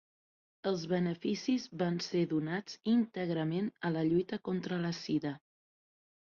[0.69, 5.37] Els beneficis van ser donats íntegrament a la lluita contra la sida.